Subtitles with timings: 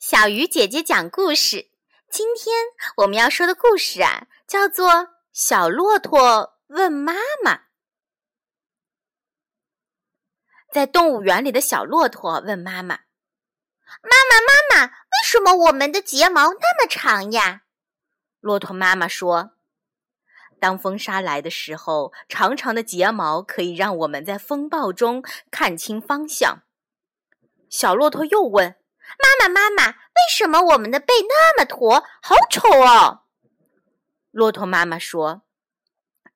[0.00, 1.68] 小鱼姐姐讲故事。
[2.10, 2.54] 今天
[2.96, 4.88] 我们要说的故事啊，叫做
[5.30, 7.12] 《小骆驼问妈
[7.44, 7.54] 妈》。
[10.72, 13.00] 在动物园里的小骆驼问妈妈
[14.00, 14.92] ：“妈妈，妈妈，为
[15.22, 17.64] 什么我们的睫毛那么长呀？”
[18.40, 19.50] 骆驼妈妈说
[20.58, 26.62] ：“当风沙来的时候，长长的睫毛可以让我们在风暴中看清方向。”
[27.68, 28.79] 小骆驼又问。
[29.22, 33.20] 妈妈，妈妈，为什么我们的背那么驼，好丑哦？
[34.30, 35.42] 骆驼妈妈说：“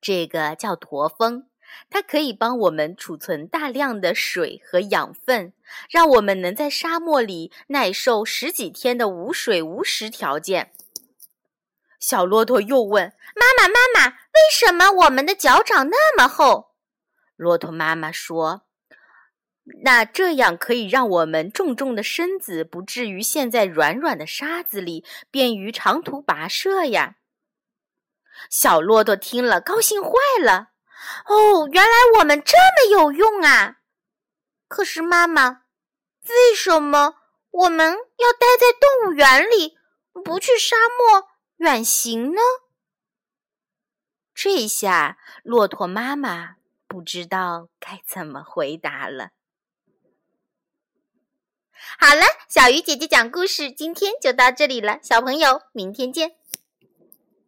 [0.01, 1.49] 这个叫驼峰，
[1.89, 5.53] 它可以帮我们储存大量的水和养分，
[5.89, 10.73] 让我们能在沙漠里耐受十几天的无水无食条件。”
[11.99, 16.73] 小骆驼又问：“妈妈，妈妈，为什么我们的脚掌那么厚？”
[17.37, 18.64] 骆驼妈妈说。
[19.83, 27.15] 那这样可以让我们重重的身子不至于陷在软软的沙子里，便于长途跋涉呀。
[28.49, 30.69] 小骆驼听了，高兴坏了。
[31.25, 33.77] 哦，原来我们这么有用啊！
[34.67, 35.63] 可是妈妈，
[36.23, 37.15] 为什么
[37.51, 39.77] 我们要待在动物园里，
[40.23, 42.41] 不去沙漠远行呢？
[44.33, 46.55] 这下骆驼妈妈
[46.87, 49.29] 不知道该怎么回答了。
[51.99, 54.99] 好了，小鱼姐姐讲故事，今天就到这里了。
[55.01, 56.31] 小朋友，明天见。